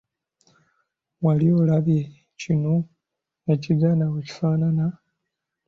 [1.23, 2.01] Wali olabye
[2.31, 2.73] ekinu
[3.53, 4.85] ekiganda bwe kifaanana?